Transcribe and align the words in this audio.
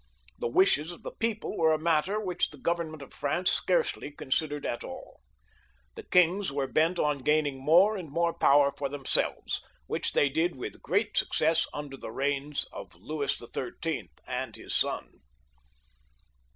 The 0.39 0.47
wishes 0.47 0.89
of 0.89 1.03
the 1.03 1.11
people 1.11 1.55
were 1.55 1.73
a 1.73 1.77
matter 1.77 2.19
which 2.19 2.49
the 2.49 2.57
Government 2.57 3.03
of 3.03 3.13
France 3.13 3.51
scarcely 3.51 4.09
considered 4.09 4.65
at 4.65 4.83
alL 4.83 5.21
The 5.93 6.01
kings 6.01 6.51
were 6.51 6.65
bent 6.65 6.97
upon 6.97 7.19
gaining 7.19 7.63
more 7.63 7.95
and 7.95 8.09
more 8.09 8.33
power 8.33 8.71
for 8.75 8.89
themselves, 8.89 9.61
which 9.85 10.13
they 10.13 10.27
did 10.27 10.55
with 10.55 10.81
great 10.81 11.15
success 11.17 11.67
under 11.71 11.97
the 11.97 12.09
reigns 12.09 12.65
of 12.73 12.95
Louis 12.95 13.37
XIII. 13.37 14.09
and 14.27 14.55
his 14.55 14.73
son. 14.73 15.19